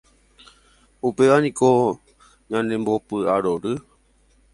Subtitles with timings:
[1.09, 1.69] Upévaniko
[2.49, 3.73] ñanembopy'arory